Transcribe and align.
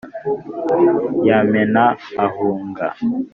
yamena 1.27 1.83
ahunga, 2.25 2.85